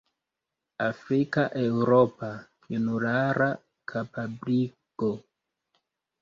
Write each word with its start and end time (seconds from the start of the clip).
"Afrika-Eŭropa 0.85 2.29
junulara 2.71 3.51
kapabligo". 3.93 5.13